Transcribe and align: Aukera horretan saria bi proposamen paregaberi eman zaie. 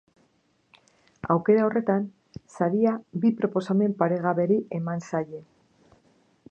Aukera 1.33 1.65
horretan 1.67 2.07
saria 2.57 2.93
bi 3.25 3.33
proposamen 3.43 3.93
paregaberi 4.01 4.57
eman 4.79 5.05
zaie. 5.11 5.45